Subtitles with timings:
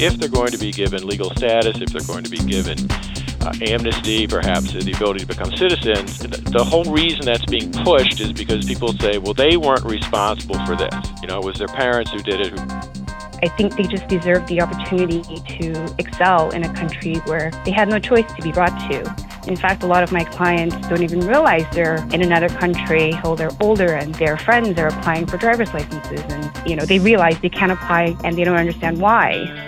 [0.00, 2.78] if they're going to be given legal status, if they're going to be given
[3.42, 6.18] uh, amnesty, perhaps the ability to become citizens.
[6.18, 10.76] The whole reason that's being pushed is because people say, well, they weren't responsible for
[10.76, 10.94] this.
[11.22, 12.52] You know, it was their parents who did it.
[13.40, 17.88] I think they just deserve the opportunity to excel in a country where they had
[17.88, 19.28] no choice to be brought to.
[19.46, 23.36] In fact, a lot of my clients don't even realize they're in another country until
[23.36, 27.40] they're older and their friends are applying for driver's licenses and, you know, they realize
[27.40, 29.67] they can't apply and they don't understand why.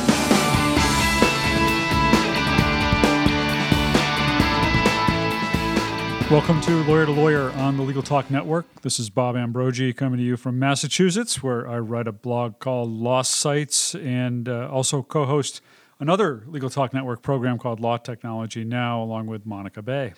[6.31, 8.65] Welcome to Lawyer to Lawyer on the Legal Talk Network.
[8.83, 12.89] This is Bob Ambrogi coming to you from Massachusetts, where I write a blog called
[12.89, 15.59] LawSites and uh, also co host
[15.99, 20.13] another Legal Talk Network program called Law Technology Now, along with Monica Bay.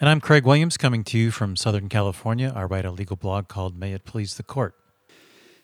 [0.00, 2.52] And I'm Craig Williams coming to you from Southern California.
[2.52, 4.74] I write a legal blog called May It Please the Court.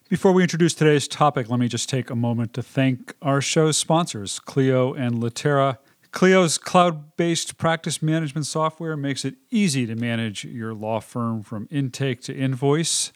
[0.08, 3.76] Before we introduce today's topic, let me just take a moment to thank our show's
[3.76, 5.80] sponsors, Clio and Litera.
[6.12, 11.66] Clio's cloud based practice management software makes it easy to manage your law firm from
[11.70, 13.12] intake to invoice.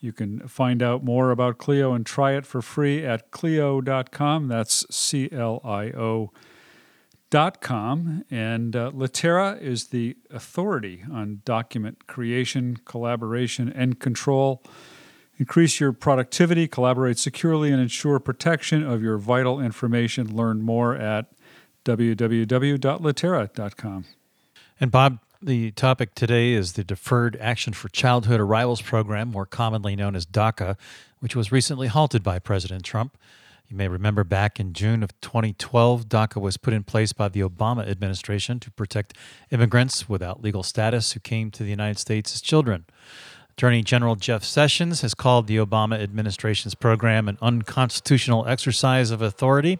[0.00, 4.48] You can find out more about Clio and try it for free at Clio.com.
[4.48, 6.24] That's C L I O.com.
[8.30, 14.64] And uh, Litera is the authority on document creation, collaboration, and control.
[15.38, 20.34] Increase your productivity, collaborate securely, and ensure protection of your vital information.
[20.34, 21.26] Learn more at
[21.98, 24.04] www.litera.com.
[24.78, 29.96] And Bob, the topic today is the Deferred Action for Childhood Arrivals Program, more commonly
[29.96, 30.76] known as DACA,
[31.18, 33.16] which was recently halted by President Trump.
[33.68, 37.40] You may remember back in June of 2012, DACA was put in place by the
[37.40, 39.14] Obama administration to protect
[39.50, 42.84] immigrants without legal status who came to the United States as children.
[43.52, 49.78] Attorney General Jeff Sessions has called the Obama administration's program an unconstitutional exercise of authority.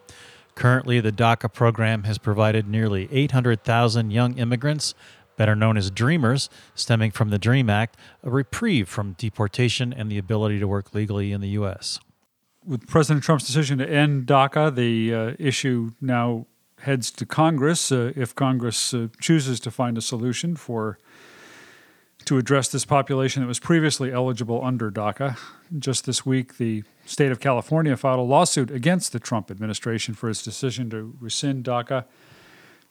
[0.55, 4.95] Currently, the DACA program has provided nearly 800,000 young immigrants,
[5.37, 10.19] better known as Dreamers, stemming from the DREAM Act, a reprieve from deportation and the
[10.19, 11.99] ability to work legally in the U.S.
[12.67, 16.47] With President Trump's decision to end DACA, the uh, issue now
[16.81, 17.93] heads to Congress.
[17.93, 20.99] Uh, if Congress uh, chooses to find a solution for
[22.25, 25.39] to address this population that was previously eligible under DACA.
[25.79, 30.31] Just this week, the state of California filed a lawsuit against the Trump administration for
[30.31, 32.05] its decision to rescind DACA.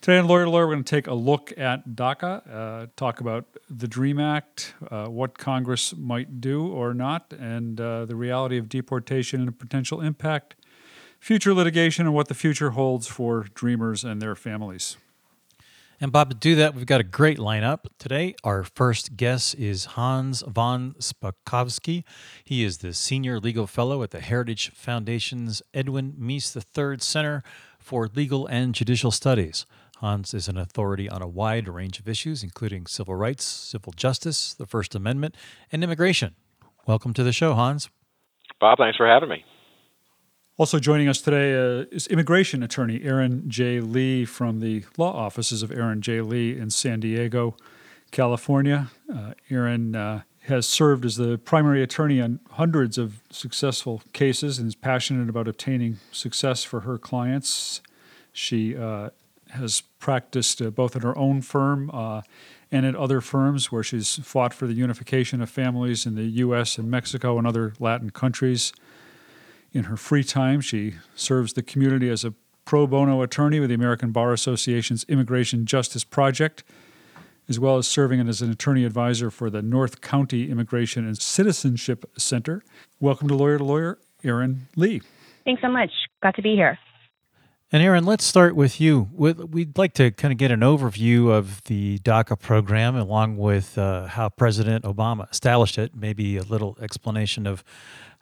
[0.02, 3.22] Today on Lawyer to Lawyer, we're going to take a look at DACA, uh, talk
[3.22, 8.58] about the DREAM Act, uh, what Congress might do or not, and uh, the reality
[8.58, 10.56] of deportation and potential impact,
[11.20, 14.98] future litigation, and what the future holds for Dreamers and their families.
[16.02, 18.34] And Bob, to do that, we've got a great lineup today.
[18.46, 22.06] Our first guest is Hans von Spakovsky.
[22.46, 27.44] He is the Senior Legal Fellow at the Heritage Foundation's Edwin Meese III Center
[27.80, 29.66] for Legal and Judicial Studies.
[29.98, 34.54] Hans is an authority on a wide range of issues, including civil rights, civil justice,
[34.54, 35.36] the First Amendment,
[35.70, 36.34] and immigration.
[36.88, 37.90] Welcome to the show, Hans.
[38.62, 39.44] Bob, thanks for having me.
[40.60, 43.80] Also joining us today uh, is immigration attorney Aaron J.
[43.80, 46.20] Lee from the law offices of Aaron J.
[46.20, 47.56] Lee in San Diego,
[48.12, 48.90] California.
[49.10, 54.68] Uh, Aaron uh, has served as the primary attorney on hundreds of successful cases and
[54.68, 57.80] is passionate about obtaining success for her clients.
[58.34, 59.12] She uh,
[59.52, 62.24] has practiced uh, both at her own firm uh,
[62.70, 66.78] and at other firms where she's fought for the unification of families in the U.S.
[66.78, 68.74] and Mexico and other Latin countries.
[69.72, 72.34] In her free time, she serves the community as a
[72.66, 76.64] pro bono attorney with the American Bar Association's Immigration Justice Project,
[77.48, 82.04] as well as serving as an attorney advisor for the North County Immigration and Citizenship
[82.18, 82.64] Center.
[83.00, 85.02] Welcome to Lawyer to Lawyer, Aaron Lee.
[85.46, 85.92] Thanks so much.
[86.22, 86.80] Glad to be here.
[87.72, 89.10] And Aaron, let's start with you.
[89.14, 94.08] We'd like to kind of get an overview of the DACA program along with uh,
[94.08, 97.64] how President Obama established it, maybe a little explanation of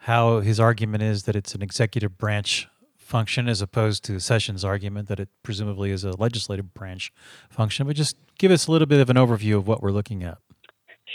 [0.08, 2.66] how his argument is that it's an executive branch
[2.96, 7.12] function as opposed to Sessions' argument that it presumably is a legislative branch
[7.50, 7.86] function.
[7.86, 10.38] But just give us a little bit of an overview of what we're looking at.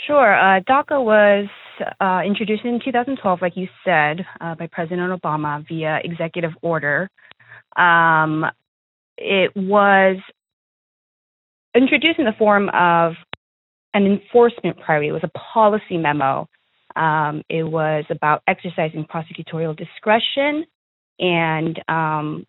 [0.06, 0.32] Sure.
[0.32, 1.48] Uh, DACA was
[2.00, 7.10] uh, introduced in 2012, like you said, uh, by President Obama via executive order.
[7.76, 8.46] Um,
[9.18, 10.18] it was
[11.74, 13.14] introduced in the form of
[13.92, 15.08] an enforcement priority.
[15.08, 16.48] It was a policy memo
[16.96, 20.64] Um, it was about exercising prosecutorial discretion
[21.18, 22.46] and um,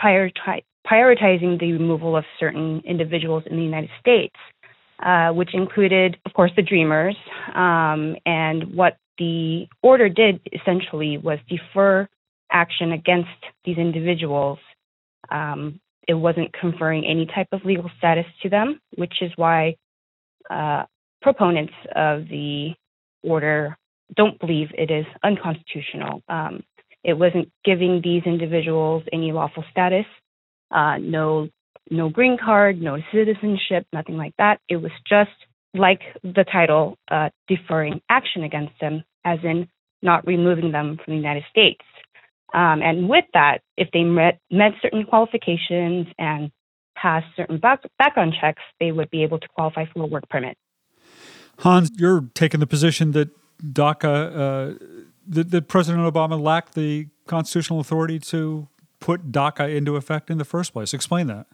[0.00, 4.34] prioritizing the removal of certain individuals in the United States,
[5.04, 7.16] uh, which included, of course, the Dreamers.
[7.54, 12.08] Um, and what the order did essentially was defer
[12.50, 13.28] action against
[13.64, 14.58] these individuals.
[15.30, 19.76] Um, it wasn't conferring any type of legal status to them, which is why
[20.48, 20.84] uh,
[21.22, 22.74] proponents of the
[23.22, 23.76] order
[24.16, 26.22] don't believe it is unconstitutional.
[26.28, 26.62] Um,
[27.04, 30.06] it wasn't giving these individuals any lawful status,
[30.70, 31.48] uh, no
[31.90, 34.60] no green card, no citizenship, nothing like that.
[34.68, 35.30] It was just
[35.74, 39.68] like the title, uh, deferring action against them, as in
[40.02, 41.80] not removing them from the United States.
[42.54, 46.50] Um, and with that, if they met, met certain qualifications and
[46.96, 50.56] passed certain back, background checks, they would be able to qualify for a work permit.
[51.60, 53.30] Hans, you're taking the position that
[53.62, 54.78] DACA, uh,
[55.28, 58.68] that, that President Obama lacked the constitutional authority to
[58.98, 60.94] put DACA into effect in the first place.
[60.94, 61.46] Explain that.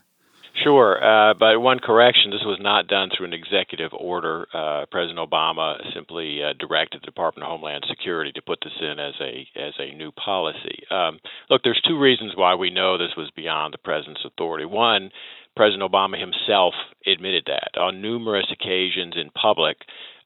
[0.64, 4.46] Sure, uh, but one correction: this was not done through an executive order.
[4.54, 8.98] Uh, President Obama simply uh, directed the Department of Homeland Security to put this in
[8.98, 10.82] as a as a new policy.
[10.90, 11.20] Um,
[11.50, 14.64] look, there's two reasons why we know this was beyond the president's authority.
[14.64, 15.10] One,
[15.56, 16.74] President Obama himself
[17.06, 19.78] admitted that on numerous occasions in public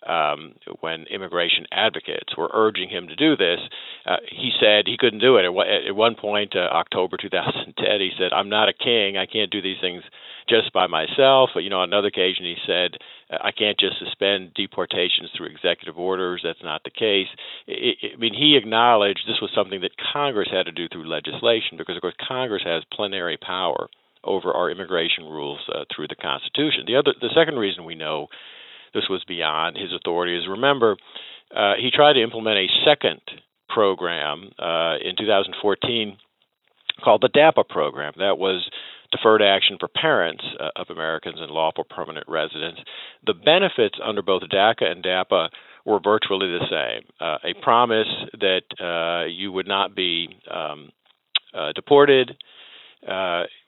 [0.06, 3.60] um, when immigration advocates were urging him to do this,
[4.06, 5.44] uh, he said he couldn't do it.
[5.44, 9.16] At, one point, uh, October 2010, he said, "I'm not a king.
[9.16, 10.02] I can't do these things
[10.48, 12.96] just by myself." But, you know, on another occasion, he said,
[13.30, 16.40] "I can't just suspend deportations through executive orders.
[16.42, 17.28] That's not the case."
[17.66, 21.08] It, it, I mean, he acknowledged this was something that Congress had to do through
[21.08, 23.88] legislation because, of course, Congress has plenary power
[24.24, 26.84] over our immigration rules uh, through the Constitution.
[26.86, 28.28] The other, the second reason we know
[28.94, 30.96] this was beyond his authority is remember
[31.54, 33.20] uh, he tried to implement a second
[33.68, 36.16] program uh, in 2014
[37.02, 38.12] called the DAPA program.
[38.18, 38.68] That was
[39.10, 42.80] deferred action for parents uh, of Americans and lawful permanent residents.
[43.26, 45.48] The benefits under both DACA and DAPA
[45.84, 47.08] were virtually the same.
[47.20, 48.08] Uh, a promise
[48.38, 50.90] that uh, you would not be um,
[51.74, 52.36] deported,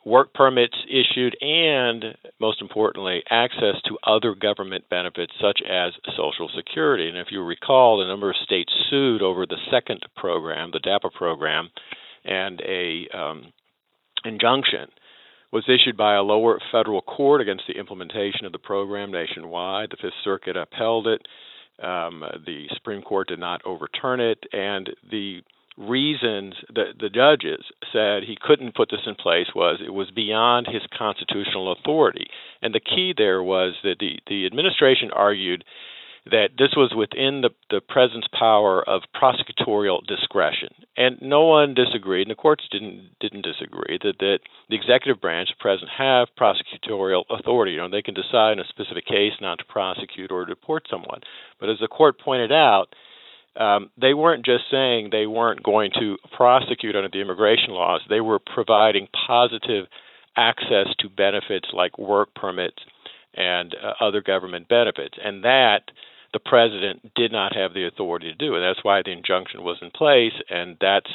[0.05, 7.09] work permits issued, and most importantly, access to other government benefits such as Social Security.
[7.09, 11.13] And if you recall, the number of states sued over the second program, the DAPA
[11.13, 11.71] program,
[12.25, 13.53] and a um,
[14.25, 14.89] injunction
[15.53, 19.91] was issued by a lower federal court against the implementation of the program nationwide.
[19.91, 21.21] The Fifth Circuit upheld it.
[21.83, 25.41] Um, the Supreme Court did not overturn it, and the
[25.79, 30.67] reasons that the judges said he couldn't put this in place was it was beyond
[30.67, 32.27] his constitutional authority.
[32.61, 35.65] And the key there was that the, the administration argued
[36.25, 40.69] that this was within the, the president's power of prosecutorial discretion.
[40.97, 44.39] And no one disagreed, and the courts didn't didn't disagree, that, that
[44.69, 47.73] the executive branch, the president, have prosecutorial authority.
[47.73, 51.23] You know, they can decide in a specific case not to prosecute or deport someone.
[51.59, 52.95] But as the court pointed out,
[53.57, 58.21] um, they weren't just saying they weren't going to prosecute under the immigration laws, they
[58.21, 59.87] were providing positive
[60.37, 62.79] access to benefits like work permits
[63.35, 65.17] and uh, other government benefits.
[65.23, 65.91] And that
[66.33, 68.55] the president did not have the authority to do.
[68.55, 70.33] And that's why the injunction was in place.
[70.49, 71.11] And that's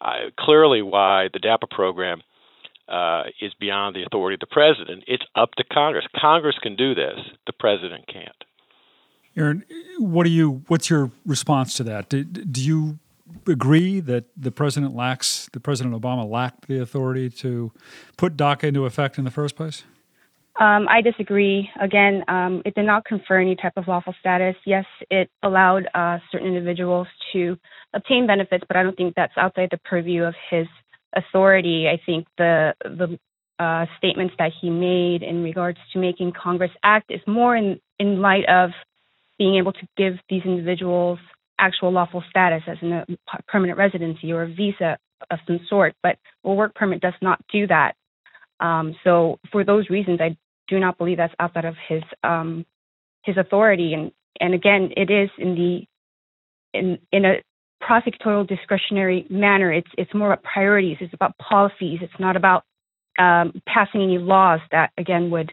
[0.00, 2.22] uh, clearly why the DAPA program
[2.88, 5.04] uh, is beyond the authority of the president.
[5.06, 6.04] It's up to Congress.
[6.18, 8.44] Congress can do this, the president can't.
[9.36, 9.64] Aaron,
[9.98, 10.62] what do you?
[10.68, 12.08] What's your response to that?
[12.08, 12.98] Do, do you
[13.46, 17.72] agree that the president lacks, the President Obama lacked the authority to
[18.16, 19.84] put DACA into effect in the first place?
[20.60, 21.68] Um, I disagree.
[21.80, 24.54] Again, um, it did not confer any type of lawful status.
[24.64, 27.58] Yes, it allowed uh, certain individuals to
[27.92, 30.66] obtain benefits, but I don't think that's outside the purview of his
[31.16, 31.88] authority.
[31.88, 33.18] I think the the
[33.58, 38.20] uh, statements that he made in regards to making Congress act is more in in
[38.20, 38.70] light of
[39.38, 41.18] being able to give these individuals
[41.58, 43.06] actual lawful status as a
[43.46, 44.98] permanent residency or a visa
[45.30, 45.94] of some sort.
[46.02, 47.94] But a work permit does not do that.
[48.60, 50.36] Um, so for those reasons, I
[50.68, 52.64] do not believe that's outside of his um,
[53.24, 53.94] his authority.
[53.94, 55.86] And and again, it is in the
[56.78, 57.42] in in a
[57.82, 59.72] prosecutorial discretionary manner.
[59.72, 60.98] It's it's more about priorities.
[61.00, 61.98] It's about policies.
[62.02, 62.64] It's not about
[63.18, 65.52] um, passing any laws that again would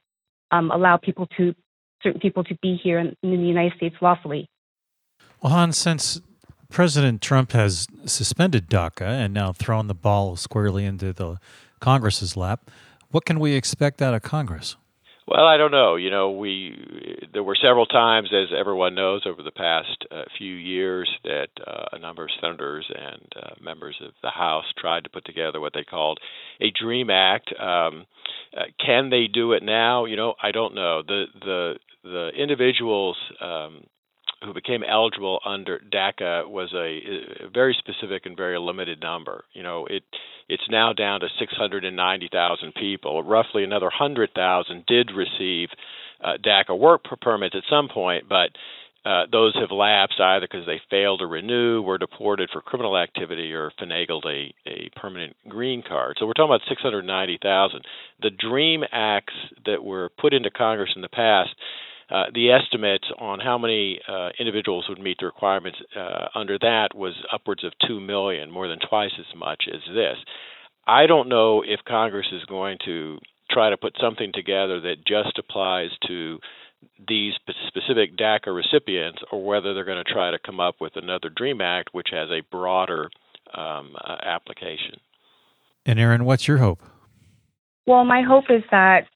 [0.51, 1.53] um, allow people to
[2.03, 4.47] certain people to be here in, in the United States lawfully.
[5.41, 6.21] Well, Han, since
[6.69, 11.37] President Trump has suspended DACA and now thrown the ball squarely into the
[11.79, 12.69] Congress's lap,
[13.09, 14.77] what can we expect out of Congress?
[15.31, 15.95] Well, I don't know.
[15.95, 16.75] You know, we
[17.31, 21.85] there were several times, as everyone knows, over the past uh, few years, that uh,
[21.93, 25.71] a number of senators and uh, members of the House tried to put together what
[25.73, 26.19] they called
[26.59, 27.53] a Dream Act.
[27.57, 28.07] Um,
[28.57, 30.03] uh, can they do it now?
[30.03, 31.01] You know, I don't know.
[31.07, 31.73] The the
[32.03, 33.85] the individuals um,
[34.43, 39.43] who became eligible under DACA was a, a, very specific and very limited number.
[39.53, 40.03] You know, it
[40.49, 43.23] it's now down to 690,000 people.
[43.23, 45.69] Roughly another 100,000 did receive
[46.23, 48.49] uh, DACA work permits at some point, but
[49.03, 53.51] uh, those have lapsed either because they failed to renew, were deported for criminal activity,
[53.51, 56.17] or finagled a, a permanent green card.
[56.19, 57.81] So we're talking about 690,000.
[58.21, 59.33] The DREAM acts
[59.65, 61.49] that were put into Congress in the past
[62.11, 66.89] uh, the estimate on how many uh, individuals would meet the requirements uh, under that
[66.93, 70.17] was upwards of 2 million, more than twice as much as this.
[70.85, 75.37] I don't know if Congress is going to try to put something together that just
[75.37, 76.39] applies to
[77.07, 77.33] these
[77.67, 81.61] specific DACA recipients or whether they're going to try to come up with another DREAM
[81.61, 83.09] Act which has a broader
[83.53, 84.99] um, application.
[85.85, 86.81] And Aaron, what's your hope?
[87.87, 89.07] Well, my hope is that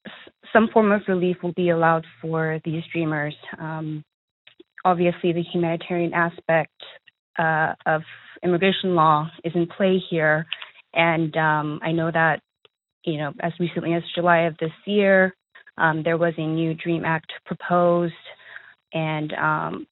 [0.52, 3.36] some form of relief will be allowed for these dreamers.
[3.60, 4.04] Um,
[4.84, 6.74] obviously, the humanitarian aspect
[7.38, 8.02] uh, of
[8.44, 10.46] immigration law is in play here,
[10.94, 12.42] and um, I know that
[13.04, 15.36] you know as recently as July of this year,
[15.78, 18.14] um, there was a new Dream Act proposed,
[18.94, 19.88] and um,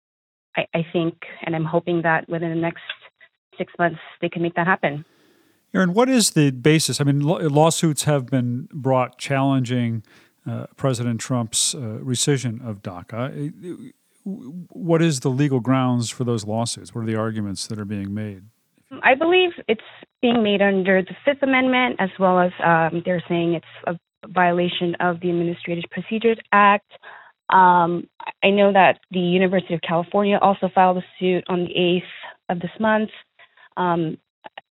[0.56, 2.84] I, I think, and I'm hoping that within the next
[3.58, 5.04] six months they can make that happen.
[5.74, 7.00] Aaron, what is the basis?
[7.00, 10.04] I mean, lawsuits have been brought challenging
[10.46, 13.94] uh, President Trump's uh, rescission of DACA.
[14.24, 16.94] What is the legal grounds for those lawsuits?
[16.94, 18.44] What are the arguments that are being made?
[19.04, 19.82] I believe it's
[20.22, 23.98] being made under the Fifth Amendment, as well as um, they're saying it's a
[24.28, 26.92] violation of the Administrative Procedures Act.
[27.50, 28.08] Um,
[28.44, 32.60] I know that the University of California also filed a suit on the 8th of
[32.60, 33.10] this month.
[33.78, 34.18] Um,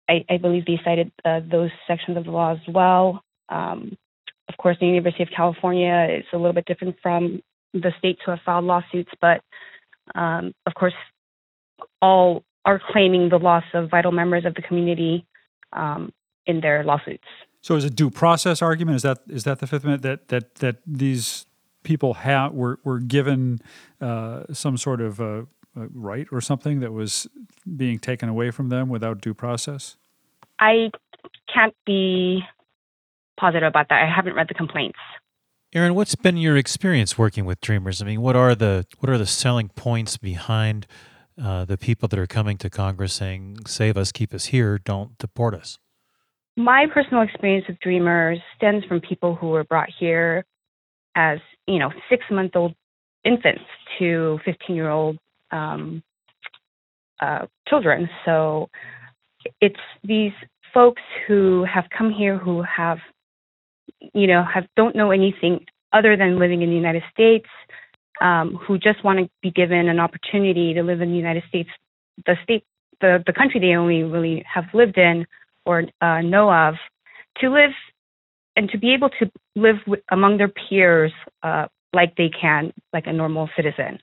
[0.08, 3.22] I, I, believe they cited uh, those sections of the law as well.
[3.48, 3.96] Um,
[4.48, 7.42] of course, the University of California is a little bit different from
[7.74, 9.42] the states who have filed lawsuits, but
[10.14, 10.94] um, of course,
[12.00, 15.26] all are claiming the loss of vital members of the community
[15.72, 16.12] um,
[16.46, 17.24] in their lawsuits.
[17.60, 20.54] So, is a due process argument is that is that the Fifth Amendment that that
[20.56, 21.46] that these
[21.82, 23.60] people have were were given
[24.00, 25.42] uh, some sort of uh,
[25.92, 27.26] right or something that was
[27.76, 29.96] being taken away from them without due process?
[30.60, 30.90] I
[31.52, 32.42] can't be
[33.38, 34.02] positive about that.
[34.02, 34.98] I haven't read the complaints.
[35.74, 38.00] Aaron, what's been your experience working with Dreamers?
[38.00, 40.86] I mean, what are the what are the selling points behind
[41.40, 45.18] uh, the people that are coming to Congress saying, "Save us, keep us here, don't
[45.18, 45.78] deport us"?
[46.56, 50.44] My personal experience with Dreamers stems from people who were brought here
[51.14, 52.74] as you know six month old
[53.24, 53.64] infants
[53.98, 55.18] to fifteen year old
[55.50, 56.02] um,
[57.20, 58.08] uh, children.
[58.24, 58.68] So
[59.60, 60.32] it's these
[60.74, 62.98] folks who have come here who have
[64.14, 67.46] you know, have don't know anything other than living in the United States,
[68.20, 71.70] um, who just want to be given an opportunity to live in the United States,
[72.26, 72.64] the state,
[73.00, 75.26] the the country they only really have lived in
[75.64, 76.74] or uh, know of,
[77.38, 77.70] to live
[78.56, 81.12] and to be able to live with, among their peers
[81.42, 83.98] uh, like they can, like a normal citizen.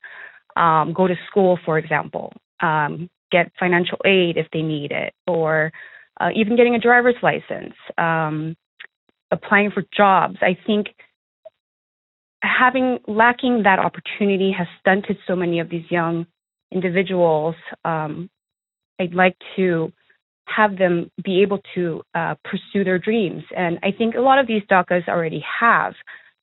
[0.55, 5.71] Um, go to school, for example, um, get financial aid if they need it, or
[6.19, 7.73] uh, even getting a driver's license.
[7.97, 8.55] Um,
[9.31, 10.37] applying for jobs.
[10.41, 10.87] I think
[12.41, 16.25] having lacking that opportunity has stunted so many of these young
[16.71, 17.55] individuals.
[17.83, 18.29] Um,
[18.99, 19.91] I'd like to
[20.47, 24.47] have them be able to uh, pursue their dreams, and I think a lot of
[24.47, 25.93] these DACAs already have.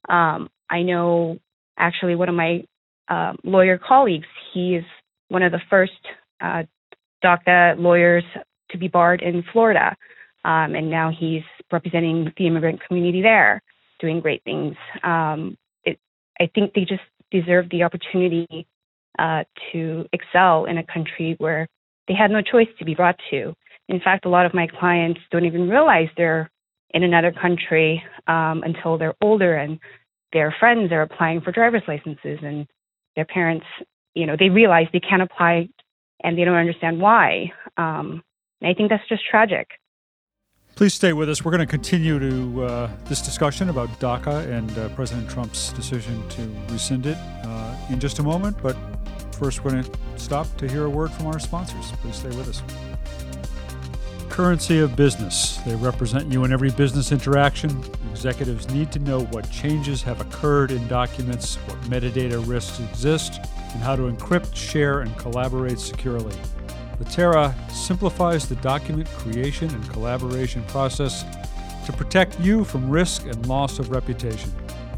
[0.09, 1.39] Um, I know
[1.79, 2.65] actually one of my
[3.09, 4.27] uh, lawyer colleagues.
[4.53, 4.85] He is
[5.29, 5.93] one of the first
[6.41, 6.65] uh,
[7.25, 8.25] DACA lawyers
[8.71, 9.97] to be barred in Florida,
[10.45, 13.63] um, and now he's representing the immigrant community there,
[14.01, 14.77] doing great things.
[15.03, 15.99] Um, it,
[16.41, 18.67] I think they just deserve the opportunity
[19.19, 21.69] uh, to excel in a country where
[22.09, 23.55] they had no choice to be brought to.
[23.89, 26.51] In fact, a lot of my clients don't even realize they're
[26.91, 29.79] in another country um, until they're older and
[30.33, 32.67] their friends are applying for driver's licenses and
[33.17, 33.67] their parents,
[34.15, 35.69] you know, they realize they can't apply
[36.23, 37.53] and they don't understand why.
[37.77, 38.23] Um,
[38.61, 39.69] and I think that's just tragic.
[40.75, 41.45] Please stay with us.
[41.45, 46.27] We're going to continue to uh, this discussion about DACA and uh, President Trump's decision
[46.31, 48.57] to rescind it uh, in just a moment.
[48.63, 48.77] But
[49.33, 51.93] first, we're going to stop to hear a word from our sponsors.
[52.01, 52.63] Please stay with us.
[54.33, 55.59] Currency of business.
[55.59, 57.85] They represent you in every business interaction.
[58.11, 63.41] Executives need to know what changes have occurred in documents, what metadata risks exist,
[63.75, 66.35] and how to encrypt, share, and collaborate securely.
[66.99, 71.27] Litera simplifies the document creation and collaboration process
[71.85, 74.51] to protect you from risk and loss of reputation.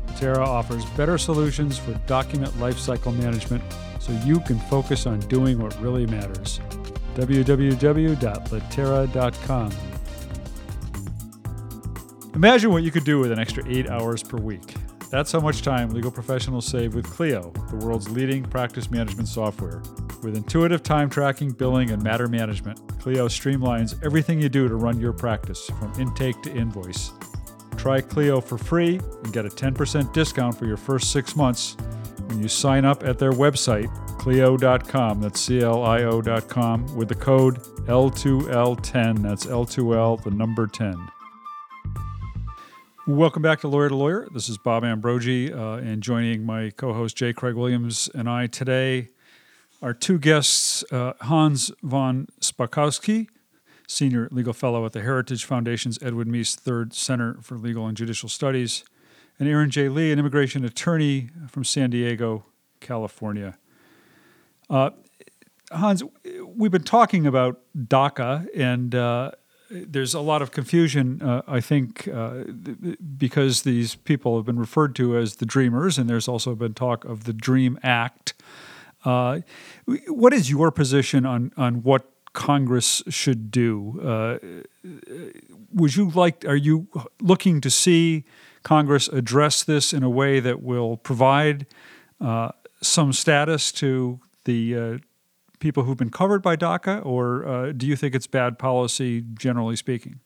[0.06, 3.64] Litera offers better solutions for document lifecycle management
[3.98, 6.60] so you can focus on doing what really matters
[7.14, 7.94] www.litera.com.
[12.34, 14.74] Imagine what you could do with an extra eight hours per week.
[15.10, 19.80] That's how much time legal professionals save with Clio, the world's leading practice management software.
[20.24, 24.98] With intuitive time tracking, billing, and matter management, Clio streamlines everything you do to run
[24.98, 27.12] your practice, from intake to invoice.
[27.76, 31.76] Try Clio for free and get a 10% discount for your first six months
[32.22, 35.20] when you sign up at their website, Clio.com.
[35.20, 39.22] That's C L I O.com with the code L2L10.
[39.22, 41.10] That's L2L, the number 10.
[43.06, 44.26] Welcome back to Lawyer to Lawyer.
[44.32, 47.34] This is Bob Ambrogi, uh, and joining my co host J.
[47.34, 49.08] Craig Williams and I today
[49.82, 53.28] are two guests uh, Hans von Spakovsky,
[53.86, 58.30] Senior Legal Fellow at the Heritage Foundation's Edwin Meese Third Center for Legal and Judicial
[58.30, 58.84] Studies,
[59.38, 59.88] and Aaron J.
[59.88, 62.44] Lee, an immigration attorney from San Diego,
[62.80, 63.58] California.
[64.70, 64.90] Uh,
[65.70, 66.02] Hans,
[66.46, 69.32] we've been talking about DACA, and uh,
[69.70, 72.44] there's a lot of confusion, uh, I think, uh,
[73.16, 77.04] because these people have been referred to as the Dreamers, and there's also been talk
[77.04, 78.34] of the Dream Act.
[79.04, 79.40] Uh,
[80.06, 84.00] what is your position on, on what Congress should do?
[84.00, 84.38] Uh,
[85.72, 86.44] would you like?
[86.46, 86.88] Are you
[87.20, 88.24] looking to see
[88.64, 91.66] Congress address this in a way that will provide
[92.82, 94.98] some status to the uh,
[95.60, 99.76] people who've been covered by DACA, or uh, do you think it's bad policy generally
[99.76, 100.20] speaking?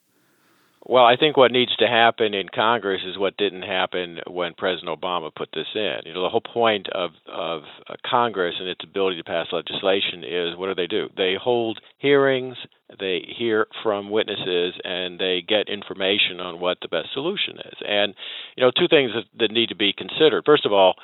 [0.88, 4.88] Well, I think what needs to happen in Congress is what didn't happen when President
[4.88, 5.98] Obama put this in.
[6.06, 10.24] You know, the whole point of of uh, Congress and its ability to pass legislation
[10.24, 11.10] is what do they do?
[11.14, 12.56] They hold hearings,
[12.98, 17.76] they hear from witnesses, and they get information on what the best solution is.
[17.86, 18.14] And
[18.56, 20.44] you know, two things that, that need to be considered.
[20.46, 20.94] First of all,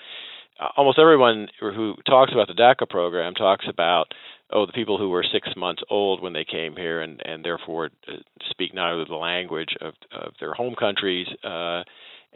[0.58, 4.14] uh, almost everyone who talks about the DACA program talks about
[4.52, 7.90] oh the people who were six months old when they came here and and therefore
[8.08, 8.16] uh,
[8.50, 11.82] speak neither the language of of their home countries uh,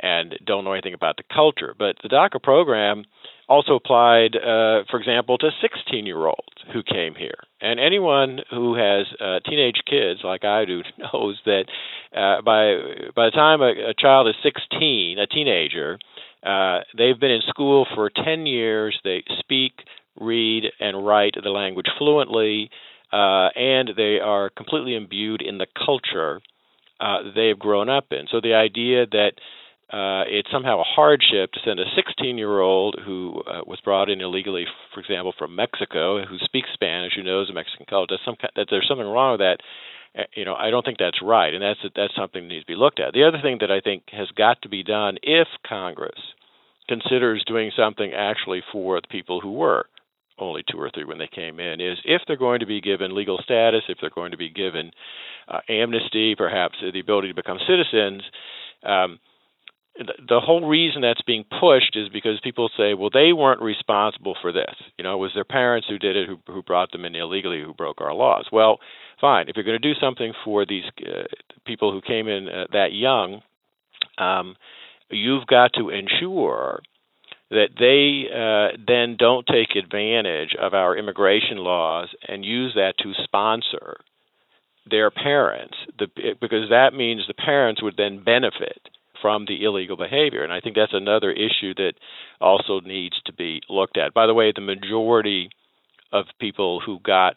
[0.00, 1.74] and don't know anything about the culture.
[1.76, 3.04] But the DACA program
[3.48, 7.38] also applied, uh, for example, to 16 year olds who came here.
[7.60, 11.64] And anyone who has uh, teenage kids, like I do, knows that
[12.14, 15.98] uh, by by the time a, a child is 16, a teenager,
[16.44, 18.98] uh, they've been in school for 10 years.
[19.02, 19.72] They speak,
[20.20, 22.70] read, and write the language fluently,
[23.12, 26.40] uh, and they are completely imbued in the culture
[27.00, 28.26] uh, they've grown up in.
[28.30, 29.32] So the idea that
[29.90, 34.10] uh, it's somehow a hardship to send a 16 year old who uh, was brought
[34.10, 38.36] in illegally, for example, from Mexico, who speaks Spanish, who knows the Mexican culture, some,
[38.54, 39.58] that there's something wrong with that.
[40.18, 42.72] Uh, you know, I don't think that's right, and that's that's something that needs to
[42.72, 43.14] be looked at.
[43.14, 46.20] The other thing that I think has got to be done if Congress
[46.88, 49.86] considers doing something actually for the people who were
[50.38, 53.14] only two or three when they came in is if they're going to be given
[53.14, 54.90] legal status, if they're going to be given
[55.48, 58.22] uh, amnesty, perhaps the ability to become citizens.
[58.82, 59.18] Um,
[59.98, 64.52] the whole reason that's being pushed is because people say, well, they weren't responsible for
[64.52, 64.74] this.
[64.96, 67.62] You know, it was their parents who did it, who, who brought them in illegally,
[67.62, 68.46] who broke our laws.
[68.52, 68.78] Well,
[69.20, 69.48] fine.
[69.48, 71.24] If you're going to do something for these uh,
[71.66, 73.42] people who came in uh, that young,
[74.18, 74.54] um,
[75.10, 76.80] you've got to ensure
[77.50, 83.12] that they uh, then don't take advantage of our immigration laws and use that to
[83.24, 83.96] sponsor
[84.90, 86.06] their parents, the,
[86.40, 88.80] because that means the parents would then benefit
[89.20, 90.44] from the illegal behavior.
[90.44, 91.94] And I think that's another issue that
[92.40, 94.14] also needs to be looked at.
[94.14, 95.50] By the way, the majority
[96.12, 97.36] of people who got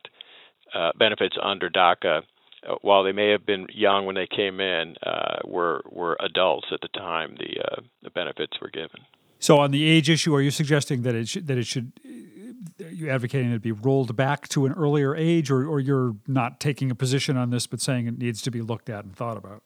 [0.73, 2.21] uh, benefits under DACA,
[2.67, 6.67] uh, while they may have been young when they came in, uh, were were adults
[6.71, 9.01] at the time the uh, the benefits were given.
[9.41, 11.91] So, on the age issue, are you suggesting that it should, that it should
[12.79, 16.15] are you advocating that it be rolled back to an earlier age, or, or you're
[16.27, 19.15] not taking a position on this, but saying it needs to be looked at and
[19.15, 19.63] thought about?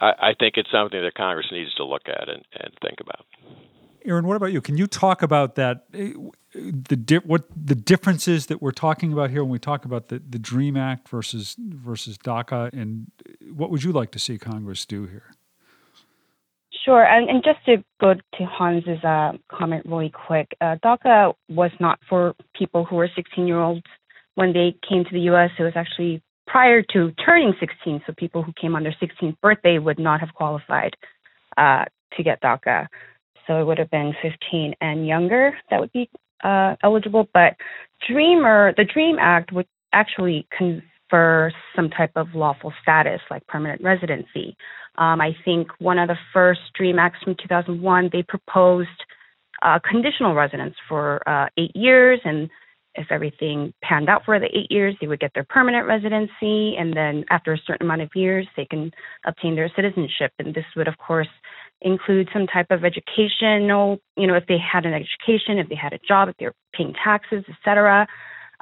[0.00, 3.26] I, I think it's something that Congress needs to look at and, and think about.
[4.06, 4.60] Aaron, what about you?
[4.60, 5.84] Can you talk about that?
[5.94, 6.12] Eh,
[6.54, 10.22] the di- what the differences that we're talking about here when we talk about the,
[10.28, 13.10] the Dream Act versus versus DACA, and
[13.52, 15.34] what would you like to see Congress do here?
[16.84, 21.70] Sure, and, and just to go to Hans's uh, comment really quick, uh, DACA was
[21.80, 23.86] not for people who were 16 year olds
[24.34, 25.50] when they came to the U.S.
[25.58, 28.02] It was actually prior to turning 16.
[28.06, 30.94] So people who came on their 16th birthday would not have qualified
[31.56, 31.84] uh,
[32.16, 32.86] to get DACA.
[33.46, 36.10] So it would have been 15 and younger that would be
[36.42, 37.28] uh, eligible.
[37.32, 37.54] But
[38.06, 40.46] Dreamer, the Dream Act would actually
[41.14, 44.56] confer some type of lawful status like permanent residency.
[44.96, 48.88] Um, I think one of the first Dream Acts from 2001, they proposed
[49.62, 52.50] uh, conditional residence for uh, eight years and
[52.96, 56.96] if everything panned out for the eight years, they would get their permanent residency, and
[56.96, 58.92] then after a certain amount of years, they can
[59.26, 60.30] obtain their citizenship.
[60.38, 61.26] And this would, of course,
[61.80, 65.92] include some type of educational, you know, if they had an education, if they had
[65.92, 68.06] a job, if they're paying taxes, etc.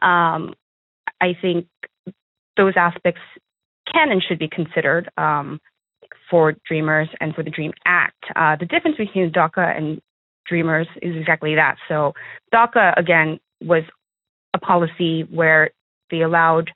[0.00, 0.54] Um,
[1.20, 1.66] I think
[2.56, 3.20] those aspects
[3.92, 5.60] can and should be considered um,
[6.30, 8.24] for Dreamers and for the Dream Act.
[8.34, 10.00] Uh, the difference between DACA and
[10.46, 11.76] Dreamers is exactly that.
[11.88, 12.12] So
[12.52, 13.82] DACA again was
[14.54, 15.70] a policy where
[16.10, 16.70] they allowed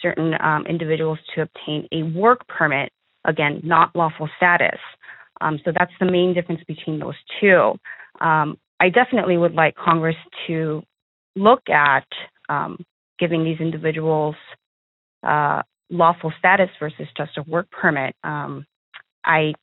[0.00, 2.90] certain um, individuals to obtain a work permit,
[3.24, 4.78] again, not lawful status.
[5.40, 7.74] Um, so that's the main difference between those two.
[8.20, 10.16] Um, I definitely would like Congress
[10.46, 10.82] to
[11.36, 12.06] look at
[12.48, 12.84] um,
[13.18, 14.34] giving these individuals
[15.22, 18.14] uh, lawful status versus just a work permit.
[18.24, 18.66] Um,
[19.24, 19.54] I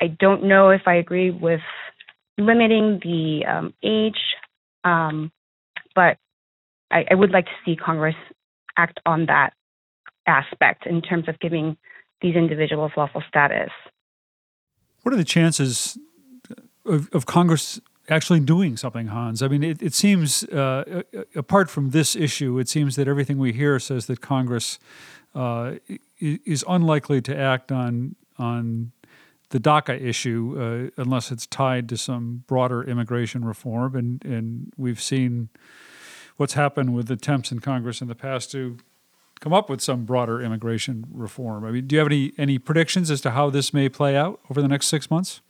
[0.00, 1.60] I don't know if I agree with
[2.36, 4.20] limiting the um, age,
[5.94, 6.16] but
[6.90, 8.14] I, I would like to see Congress
[8.76, 9.52] act on that
[10.26, 11.76] aspect in terms of giving
[12.22, 13.70] these individuals lawful status.
[15.02, 15.98] What are the chances
[16.84, 19.42] of, of Congress actually doing something, Hans?
[19.42, 21.02] I mean, it, it seems, uh,
[21.34, 24.78] apart from this issue, it seems that everything we hear says that Congress
[25.34, 25.74] uh,
[26.18, 28.92] is unlikely to act on on
[29.50, 35.00] the DACA issue uh, unless it's tied to some broader immigration reform, and and we've
[35.00, 35.48] seen
[36.36, 38.78] what's happened with attempts in Congress in the past to
[39.40, 41.64] come up with some broader immigration reform.
[41.64, 44.40] I mean, do you have any any predictions as to how this may play out
[44.50, 45.40] over the next six months?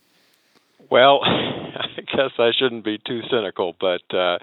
[0.89, 1.21] Well,
[2.19, 4.37] guess I shouldn't be too cynical, but uh,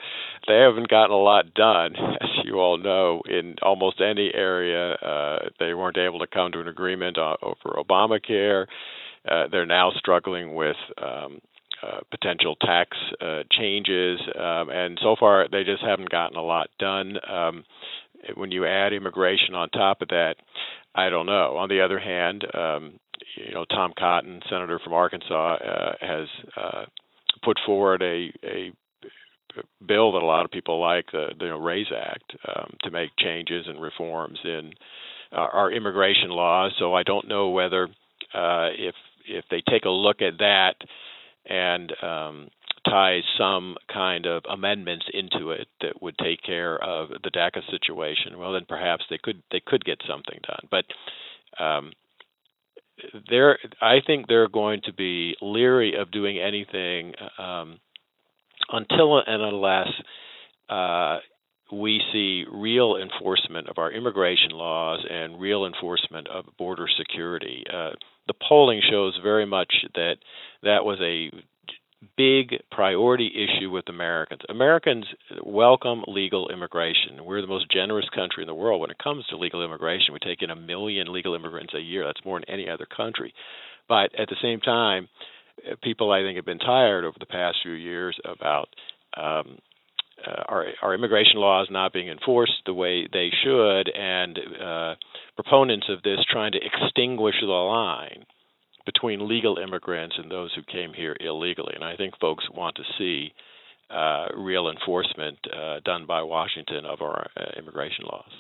[0.49, 4.93] they haven't gotten a lot done, as you all know, in almost any area.
[4.95, 8.67] Uh, they weren't able to come to an agreement uh, over Obamacare.
[9.31, 11.41] Uh, they're now struggling with um,
[11.83, 16.69] uh, potential tax uh, changes, um, and so far they just haven't gotten a lot
[16.79, 17.17] done.
[17.29, 17.65] Um,
[18.35, 20.37] when you add immigration on top of that,
[20.95, 21.57] I don't know.
[21.59, 22.99] On the other hand, um,
[23.37, 26.85] you know, Tom Cotton, senator from Arkansas, uh, has uh,
[27.43, 28.73] put forward a, a
[29.87, 33.67] bill that a lot of people like, the, the RAISE Act, um, to make changes
[33.67, 34.73] and reforms in
[35.33, 36.73] uh, our immigration laws.
[36.79, 37.85] So I don't know whether
[38.35, 38.95] uh, if
[39.29, 40.75] if they take a look at that
[41.47, 42.49] and um,
[42.89, 48.39] ties some kind of amendments into it that would take care of the DACA situation,
[48.39, 50.69] well, then perhaps they could they could get something done.
[50.71, 51.93] But um,
[53.29, 57.79] they're I think they're going to be leery of doing anything um,
[58.71, 59.89] until and unless
[60.69, 61.19] uh,
[61.73, 67.65] we see real enforcement of our immigration laws and real enforcement of border security.
[67.73, 67.91] Uh,
[68.29, 70.17] the polling shows very much that
[70.63, 71.31] that was a
[72.17, 74.41] big priority issue with Americans.
[74.49, 75.07] Americans
[75.45, 77.25] welcome legal immigration.
[77.25, 80.15] We're the most generous country in the world when it comes to legal immigration.
[80.15, 82.05] We take in a million legal immigrants a year.
[82.05, 83.33] That's more than any other country.
[83.89, 85.09] But at the same time,
[85.83, 88.69] people I think have been tired over the past few years about
[89.17, 89.59] um,
[90.27, 94.95] uh, our our immigration laws not being enforced the way they should, and uh,
[95.35, 98.25] proponents of this trying to extinguish the line
[98.87, 101.75] between legal immigrants and those who came here illegally.
[101.75, 103.33] And I think folks want to see
[103.91, 108.31] uh, real enforcement uh, done by Washington of our uh, immigration laws.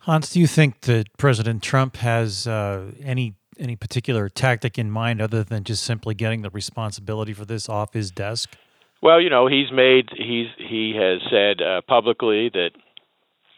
[0.00, 5.20] Hans, do you think that President Trump has uh, any any particular tactic in mind
[5.20, 8.56] other than just simply getting the responsibility for this off his desk?
[9.02, 12.70] Well, you know, he's made he's he has said uh, publicly that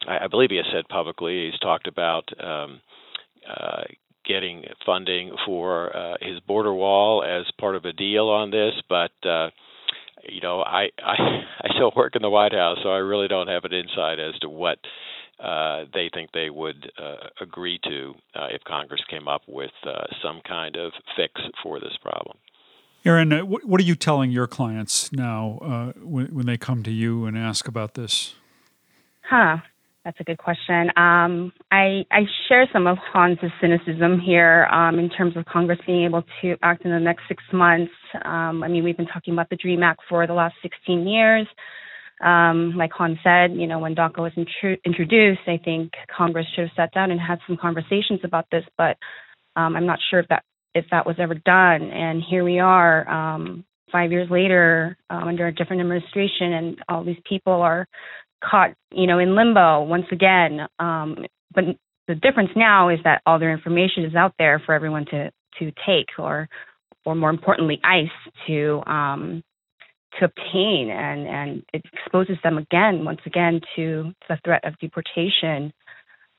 [0.07, 2.81] I, I believe he has said publicly he's talked about um,
[3.49, 3.83] uh,
[4.25, 9.11] getting funding for uh, his border wall as part of a deal on this, but
[9.27, 9.49] uh,
[10.27, 11.15] you know, I, I
[11.61, 14.37] I still work in the White House, so I really don't have an insight as
[14.41, 14.77] to what
[15.43, 20.05] uh, they think they would uh, agree to uh, if Congress came up with uh,
[20.21, 22.37] some kind of fix for this problem.
[23.05, 26.91] Aaron, uh, what are you telling your clients now uh, when, when they come to
[26.91, 28.35] you and ask about this?
[29.23, 29.57] Huh.
[30.05, 30.89] That's a good question.
[30.97, 36.03] Um, I, I, share some of Hans's cynicism here um, in terms of Congress being
[36.03, 37.91] able to act in the next six months.
[38.25, 41.47] Um, I mean, we've been talking about the DREAM Act for the last 16 years.
[42.21, 46.65] Um, like Han said, you know, when DACA was intru- introduced, I think Congress should
[46.65, 48.97] have sat down and had some conversations about this, but
[49.55, 50.43] um, I'm not sure if that
[50.75, 51.91] if that was ever done.
[51.91, 57.21] And here we are, um, five years later, under a different administration, and all these
[57.29, 57.87] people are
[58.49, 60.67] caught, you know, in limbo once again.
[60.79, 61.63] Um, but
[62.07, 65.71] the difference now is that all their information is out there for everyone to to
[65.85, 66.49] take, or
[67.05, 69.43] or more importantly, ICE to um,
[70.19, 75.73] to obtain, and and it exposes them again, once again, to the threat of deportation,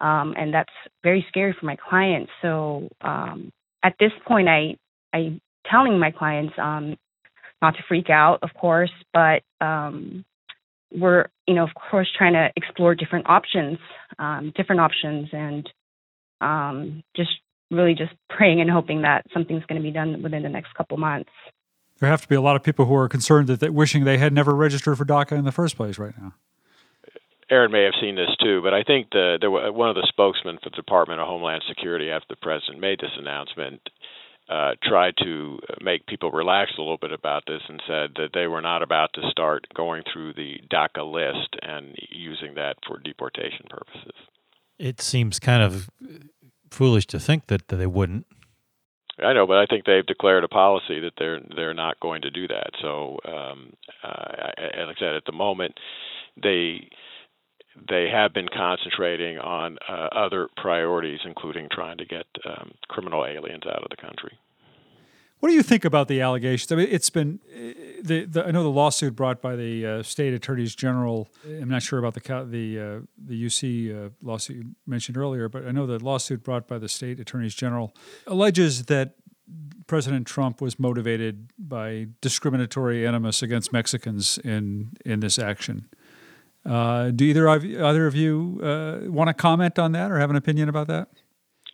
[0.01, 2.31] um, and that's very scary for my clients.
[2.43, 3.51] So um,
[3.83, 4.77] at this point, I
[5.13, 5.41] I'm
[5.71, 6.97] telling my clients um,
[7.63, 10.25] not to freak out, of course, but um,
[10.95, 13.79] we're you know of course trying to explore different options,
[14.19, 15.69] um, different options, and
[16.41, 17.31] um, just
[17.71, 20.97] really just praying and hoping that something's going to be done within the next couple
[20.97, 21.31] months.
[22.01, 24.19] There have to be a lot of people who are concerned that, that wishing they
[24.19, 26.35] had never registered for DACA in the first place right now.
[27.51, 30.59] Aaron may have seen this too, but I think the, there one of the spokesmen
[30.63, 33.81] for the Department of Homeland Security after the president made this announcement
[34.49, 38.47] uh, tried to make people relax a little bit about this and said that they
[38.47, 43.67] were not about to start going through the DACA list and using that for deportation
[43.71, 44.15] purposes.
[44.79, 45.89] It seems kind of
[46.71, 48.27] foolish to think that, that they wouldn't.
[49.23, 52.31] I know, but I think they've declared a policy that they're they're not going to
[52.31, 52.71] do that.
[52.83, 55.79] So, um, uh, as I said, at the moment,
[56.43, 56.89] they
[57.89, 63.65] they have been concentrating on uh, other priorities, including trying to get um, criminal aliens
[63.67, 64.39] out of the country.
[65.41, 66.73] What do you think about the allegations?
[66.73, 67.39] I mean, it's been
[68.03, 71.29] the, the I know the lawsuit brought by the uh, state attorneys general.
[71.45, 75.67] I'm not sure about the the uh, the UC uh, lawsuit you mentioned earlier, but
[75.67, 77.95] I know the lawsuit brought by the state attorneys general
[78.27, 79.17] alleges that
[79.87, 85.91] President Trump was motivated by discriminatory animus against Mexicans in in this action.
[86.65, 90.31] Uh, do either of either of you uh, want to comment on that or have
[90.31, 91.09] an opinion about that?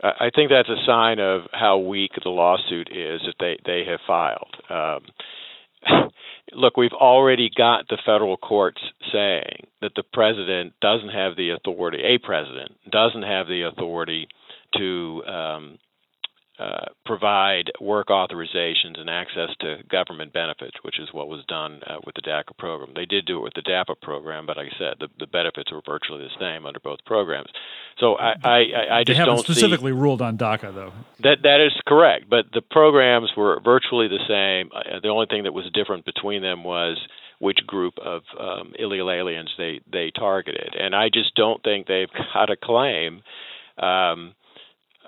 [0.03, 4.00] I think that's a sign of how weak the lawsuit is that they they have
[4.07, 4.57] filed.
[4.68, 6.11] Um,
[6.53, 8.81] look, we've already got the federal courts
[9.12, 11.98] saying that the president doesn't have the authority.
[12.03, 14.29] A president doesn't have the authority
[14.76, 15.79] to um,
[16.61, 21.96] uh, provide work authorizations and access to government benefits, which is what was done uh,
[22.05, 22.92] with the DACA program.
[22.94, 25.73] They did do it with the DAPA program, but like I said, the, the benefits
[25.73, 27.49] were virtually the same under both programs.
[27.99, 28.59] So I, I,
[28.90, 30.92] I just they haven't don't specifically see, ruled on DACA though.
[31.20, 34.70] That that is correct, but the programs were virtually the same.
[34.75, 36.99] Uh, the only thing that was different between them was
[37.38, 42.12] which group of um, illegal aliens they they targeted, and I just don't think they've
[42.35, 43.23] got a claim.
[43.79, 44.35] Um,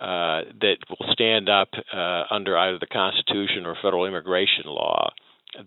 [0.03, 5.11] uh, that will stand up uh, under either the Constitution or federal immigration law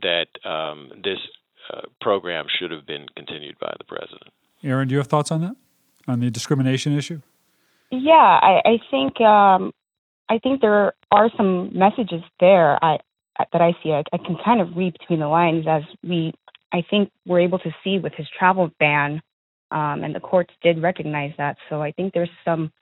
[0.01, 1.19] that um, this
[1.73, 4.33] uh, program should have been continued by the president.
[4.61, 5.55] Aaron, do you have thoughts on that,
[6.05, 7.21] on the discrimination issue?
[7.91, 9.71] Yeah, I, I think um,
[10.27, 12.97] I think there are some messages there I,
[13.53, 13.91] that I see.
[13.91, 16.33] I, I can kind of read between the lines as we,
[16.73, 19.21] I think, we're able to see with his travel ban,
[19.71, 21.55] um, and the courts did recognize that.
[21.69, 22.73] So I think there's some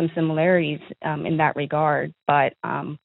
[0.00, 2.98] some similarities um, in that regard, but um,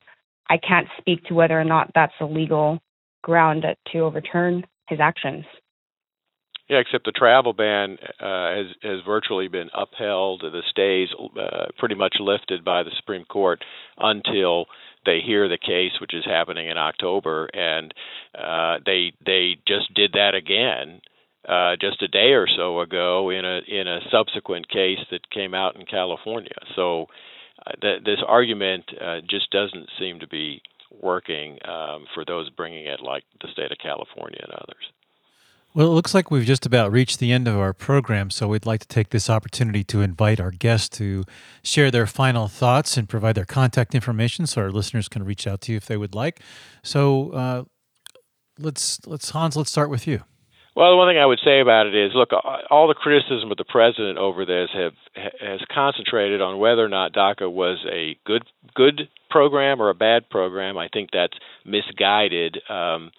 [0.49, 2.79] I can't speak to whether or not that's a legal
[3.23, 5.45] ground to overturn his actions.
[6.69, 10.41] Yeah, except the travel ban uh, has has virtually been upheld.
[10.41, 13.63] The stays uh, pretty much lifted by the Supreme Court
[13.97, 14.65] until
[15.05, 17.93] they hear the case, which is happening in October, and
[18.34, 21.01] uh, they they just did that again
[21.47, 25.53] uh, just a day or so ago in a in a subsequent case that came
[25.53, 26.58] out in California.
[26.75, 27.08] So
[27.65, 30.62] uh, th- this argument uh, just doesn't seem to be
[31.01, 34.86] working um, for those bringing it, like the state of California and others.
[35.73, 38.65] Well, it looks like we've just about reached the end of our program, so we'd
[38.65, 41.25] like to take this opportunity to invite our guests to
[41.63, 45.60] share their final thoughts and provide their contact information so our listeners can reach out
[45.62, 46.39] to you if they would like.
[46.81, 47.63] So, uh,
[48.58, 50.23] let's let's Hans, let's start with you.
[50.75, 52.31] Well, the one thing I would say about it is, look,
[52.69, 54.91] all the criticism of the president over this have
[55.39, 58.43] has concentrated on whether or not DACA was a good
[58.75, 60.77] good program or a bad program.
[60.77, 62.57] I think that's misguided.
[62.69, 63.11] Um,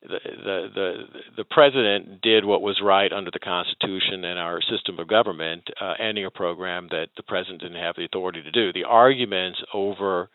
[0.00, 0.94] the, the the
[1.36, 5.92] the president did what was right under the Constitution and our system of government, uh,
[6.00, 8.72] ending a program that the president didn't have the authority to do.
[8.72, 10.30] The arguments over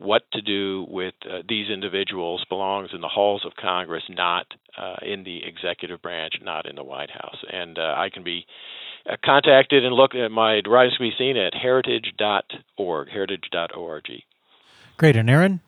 [0.00, 4.46] what to do with uh, these individuals belongs in the halls of Congress, not
[4.78, 7.36] uh, in the executive branch, not in the White House.
[7.52, 8.46] And uh, I can be
[9.08, 14.04] uh, contacted and look at my writings can be seen at heritage.org, heritage.org.
[14.96, 15.16] Great.
[15.16, 15.60] And Aaron?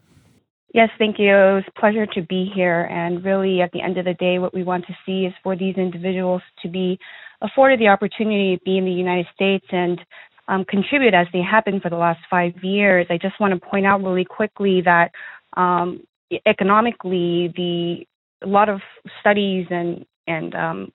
[0.75, 1.29] Yes, thank you.
[1.29, 2.89] It was a pleasure to be here.
[2.91, 5.55] And really, at the end of the day, what we want to see is for
[5.55, 6.99] these individuals to be
[7.43, 10.01] afforded the opportunity to be in the United States and
[10.49, 13.07] um, contribute as they have been for the last five years.
[13.11, 15.13] I just want to point out really quickly that
[15.57, 16.03] um,
[16.47, 18.07] economically, the
[18.45, 18.81] a lot of
[19.21, 20.93] studies and and um,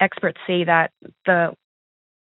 [0.00, 0.90] experts say that
[1.26, 1.54] the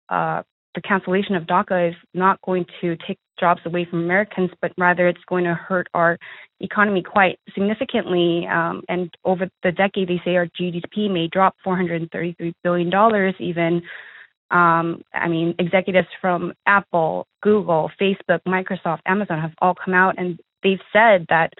[0.09, 0.43] uh,
[0.75, 5.07] the cancellation of DACA is not going to take jobs away from Americans, but rather
[5.07, 6.17] it's going to hurt our
[6.59, 8.47] economy quite significantly.
[8.47, 13.81] Um, and over the decade, they say our GDP may drop $433 billion even.
[14.51, 20.39] Um, I mean, executives from Apple, Google, Facebook, Microsoft, Amazon have all come out and
[20.61, 21.53] they've said that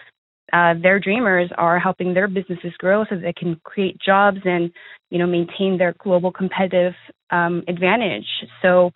[0.54, 4.72] uh, their dreamers are helping their businesses grow so they can create jobs and
[5.10, 6.94] you know maintain their global competitive
[7.30, 8.28] um, advantage.
[8.62, 8.92] So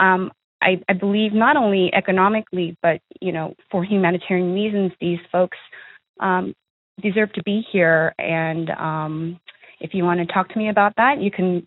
[0.00, 5.58] um, I, I, believe not only economically but you know for humanitarian reasons these folks
[6.20, 6.54] um,
[7.00, 8.14] deserve to be here.
[8.18, 9.40] And um,
[9.80, 11.66] if you want to talk to me about that, you can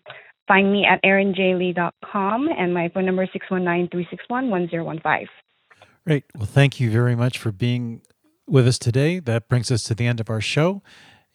[0.50, 5.28] find me at erinjlee.com and my phone number is 619-361-1015.
[6.04, 6.24] Great.
[6.34, 8.02] Well, thank you very much for being
[8.48, 9.20] with us today.
[9.20, 10.82] That brings us to the end of our show.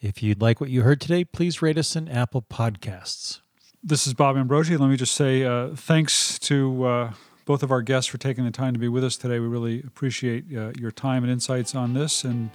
[0.01, 3.39] If you'd like what you heard today, please rate us in Apple Podcasts.
[3.81, 4.77] This is Bob Ambrogi.
[4.77, 7.13] Let me just say uh, thanks to uh,
[7.45, 9.39] both of our guests for taking the time to be with us today.
[9.39, 12.25] We really appreciate uh, your time and insights on this.
[12.25, 12.49] And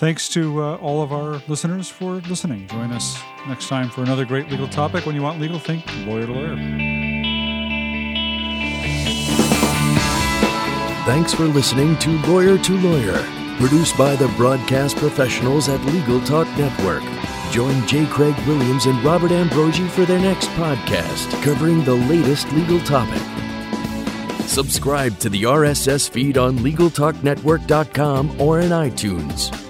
[0.00, 2.66] thanks to uh, all of our listeners for listening.
[2.68, 5.04] Join us next time for another great legal topic.
[5.04, 6.56] When you want legal, think lawyer to lawyer.
[11.04, 13.24] Thanks for listening to Lawyer to Lawyer
[13.58, 17.02] produced by the broadcast professionals at Legal Talk Network.
[17.52, 18.06] Join J.
[18.06, 23.20] Craig Williams and Robert Ambrogi for their next podcast covering the latest legal topic.
[24.46, 29.69] Subscribe to the RSS feed on LegalTalkNetwork.com or in iTunes.